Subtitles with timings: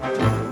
[0.00, 0.49] Thank you.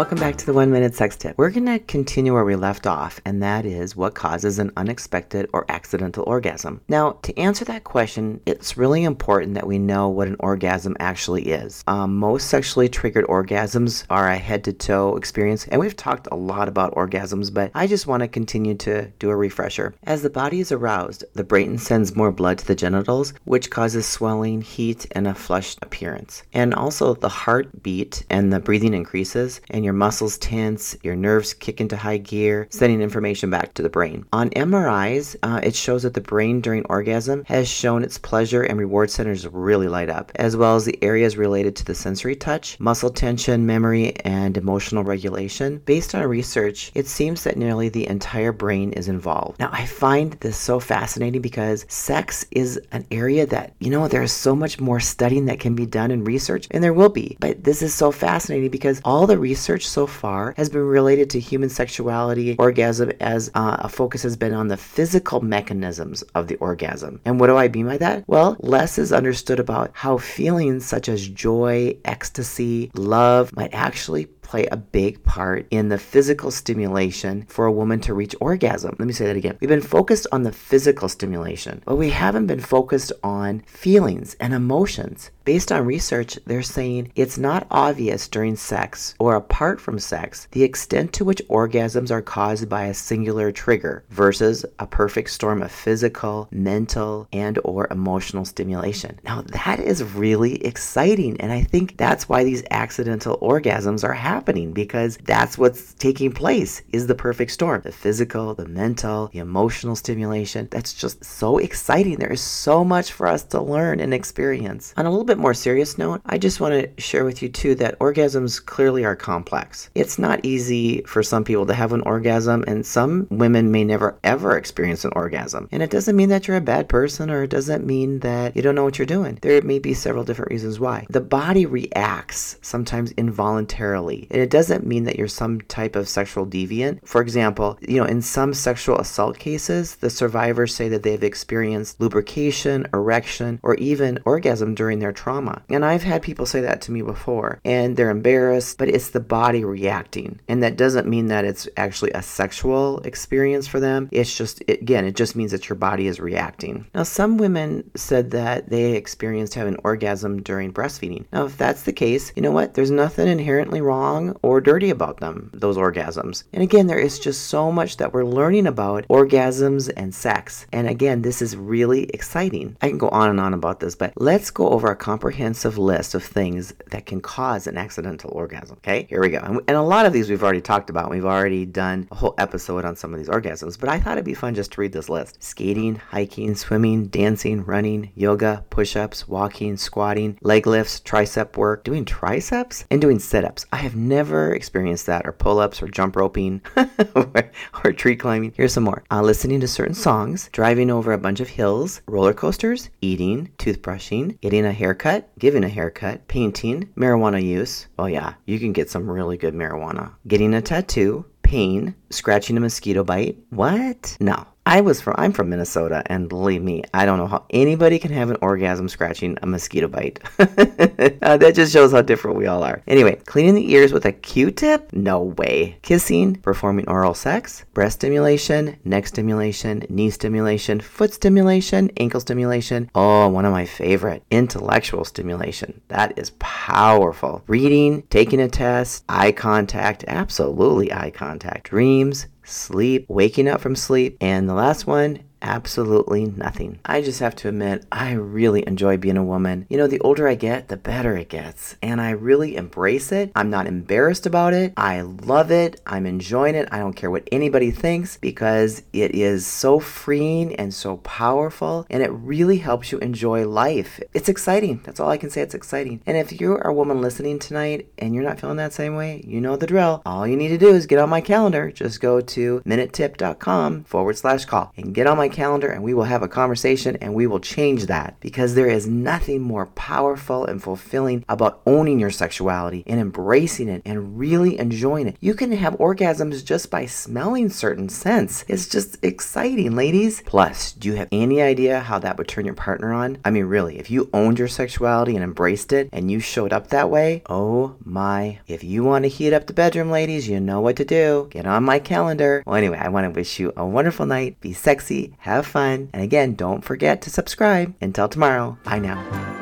[0.00, 1.36] Welcome back to the One Minute Sex Tip.
[1.36, 5.50] We're going to continue where we left off, and that is what causes an unexpected
[5.52, 6.80] or accidental orgasm.
[6.88, 11.50] Now, to answer that question, it's really important that we know what an orgasm actually
[11.50, 11.84] is.
[11.86, 16.34] Um, most sexually triggered orgasms are a head to toe experience, and we've talked a
[16.34, 19.94] lot about orgasms, but I just want to continue to do a refresher.
[20.04, 24.06] As the body is aroused, the brain sends more blood to the genitals, which causes
[24.06, 26.42] swelling, heat, and a flushed appearance.
[26.54, 31.80] And also, the heartbeat and the breathing increases, and your muscles tense, your nerves kick
[31.80, 34.24] into high gear, sending information back to the brain.
[34.32, 38.78] On MRIs, uh, it shows that the brain during orgasm has shown its pleasure and
[38.78, 42.78] reward centers really light up, as well as the areas related to the sensory touch,
[42.80, 45.78] muscle tension, memory, and emotional regulation.
[45.84, 49.58] Based on research, it seems that nearly the entire brain is involved.
[49.58, 54.32] Now, I find this so fascinating because sex is an area that, you know, there's
[54.32, 57.36] so much more studying that can be done in research, and there will be.
[57.40, 61.30] But this is so fascinating because all the research research so far has been related
[61.30, 66.48] to human sexuality, orgasm, as uh, a focus has been on the physical mechanisms of
[66.48, 67.20] the orgasm.
[67.24, 68.24] And what do I mean by that?
[68.26, 74.66] Well, less is understood about how feelings such as joy, ecstasy, love might actually play
[74.66, 78.96] a big part in the physical stimulation for a woman to reach orgasm.
[78.98, 79.56] Let me say that again.
[79.60, 84.52] We've been focused on the physical stimulation, but we haven't been focused on feelings and
[84.52, 85.30] emotions.
[85.44, 90.64] Based on research, they're saying it's not obvious during sex or apart from sex the
[90.64, 95.72] extent to which orgasms are caused by a singular trigger versus a perfect storm of
[95.72, 99.18] physical, mental, and or emotional stimulation.
[99.24, 104.39] Now, that is really exciting and I think that's why these accidental orgasms are happening
[104.44, 107.82] because that's what's taking place is the perfect storm.
[107.82, 110.68] The physical, the mental, the emotional stimulation.
[110.70, 112.16] That's just so exciting.
[112.16, 114.94] There is so much for us to learn and experience.
[114.96, 117.74] On a little bit more serious note, I just want to share with you too
[117.76, 119.90] that orgasms clearly are complex.
[119.94, 124.18] It's not easy for some people to have an orgasm, and some women may never
[124.24, 125.68] ever experience an orgasm.
[125.72, 128.62] And it doesn't mean that you're a bad person or it doesn't mean that you
[128.62, 129.38] don't know what you're doing.
[129.42, 131.06] There may be several different reasons why.
[131.10, 136.46] The body reacts sometimes involuntarily, and it doesn't mean that you're some type of sexual
[136.46, 137.06] deviant.
[137.06, 142.00] For example, you know, in some sexual assault cases, the survivors say that they've experienced
[142.00, 145.62] lubrication, erection, or even orgasm during their trauma.
[145.68, 149.20] And I've had people say that to me before, and they're embarrassed, but it's the
[149.20, 150.40] body reacting.
[150.48, 154.08] And that doesn't mean that it's actually a sexual experience for them.
[154.12, 156.86] It's just, again, it just means that your body is reacting.
[156.94, 161.24] Now, some women said that they experienced having an orgasm during breastfeeding.
[161.32, 162.74] Now, if that's the case, you know what?
[162.74, 166.44] There's nothing inherently wrong or dirty about them, those orgasms.
[166.52, 170.66] And again, there is just so much that we're learning about orgasms and sex.
[170.72, 172.76] And again, this is really exciting.
[172.80, 176.14] I can go on and on about this, but let's go over a comprehensive list
[176.14, 178.76] of things that can cause an accidental orgasm.
[178.78, 179.38] Okay, here we go.
[179.38, 181.10] And, and a lot of these we've already talked about.
[181.10, 184.24] We've already done a whole episode on some of these orgasms, but I thought it'd
[184.24, 189.28] be fun just to read this list skating, hiking, swimming, dancing, running, yoga, push ups,
[189.28, 193.66] walking, squatting, leg lifts, tricep work, doing triceps, and doing sit ups.
[193.72, 196.60] I have never experienced that, or pull ups, or jump roping,
[197.14, 197.50] or,
[197.82, 198.52] or, tree climbing.
[198.54, 202.34] Here's some more uh, listening to certain songs, driving over a bunch of hills, roller
[202.34, 207.86] coasters, eating, toothbrushing, getting a haircut haircut, giving a haircut, painting, marijuana use.
[207.96, 210.12] Oh, yeah, you can get some really good marijuana.
[210.26, 213.38] Getting a tattoo, pain, scratching a mosquito bite.
[213.50, 214.16] What?
[214.20, 214.46] No.
[214.66, 218.12] I was from I'm from Minnesota, and believe me, I don't know how anybody can
[218.12, 220.20] have an orgasm scratching a mosquito bite.
[220.38, 222.82] uh, that just shows how different we all are.
[222.86, 224.92] Anyway, cleaning the ears with a Q-tip?
[224.92, 225.78] No way.
[225.82, 232.90] Kissing, performing oral sex, breast stimulation, neck stimulation, knee stimulation, foot stimulation, ankle stimulation.
[232.94, 235.80] Oh, one of my favorite, intellectual stimulation.
[235.88, 237.42] That is powerful.
[237.46, 241.70] Reading, taking a test, eye contact, absolutely eye contact.
[241.70, 246.78] Dreams, sleep, waking up from sleep, and the last one absolutely nothing.
[246.84, 249.66] I just have to admit, I really enjoy being a woman.
[249.68, 251.76] You know, the older I get, the better it gets.
[251.82, 253.32] And I really embrace it.
[253.34, 254.72] I'm not embarrassed about it.
[254.76, 255.80] I love it.
[255.86, 256.68] I'm enjoying it.
[256.70, 262.02] I don't care what anybody thinks because it is so freeing and so powerful and
[262.02, 264.00] it really helps you enjoy life.
[264.12, 264.80] It's exciting.
[264.84, 265.40] That's all I can say.
[265.42, 266.02] It's exciting.
[266.06, 269.22] And if you are a woman listening tonight and you're not feeling that same way,
[269.26, 270.02] you know the drill.
[270.04, 271.70] All you need to do is get on my calendar.
[271.70, 276.04] Just go to minutetip.com forward slash call and get on my calendar and we will
[276.04, 280.62] have a conversation and we will change that because there is nothing more powerful and
[280.62, 285.16] fulfilling about owning your sexuality and embracing it and really enjoying it.
[285.20, 288.44] You can have orgasms just by smelling certain scents.
[288.48, 290.22] It's just exciting, ladies.
[290.26, 293.18] Plus, do you have any idea how that would turn your partner on?
[293.24, 296.68] I mean, really, if you owned your sexuality and embraced it and you showed up
[296.68, 298.40] that way, oh my.
[298.46, 301.28] If you want to heat up the bedroom, ladies, you know what to do.
[301.30, 302.42] Get on my calendar.
[302.46, 304.40] Well, anyway, I want to wish you a wonderful night.
[304.40, 307.74] Be sexy, have fun, and again, don't forget to subscribe.
[307.80, 309.39] Until tomorrow, bye now.